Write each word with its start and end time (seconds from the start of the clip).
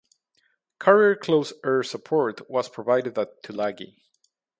Carrier 0.79 1.15
close 1.15 1.53
air 1.63 1.83
support 1.83 2.49
was 2.49 2.67
provided 2.67 3.19
at 3.19 3.43
Tulagi. 3.43 4.01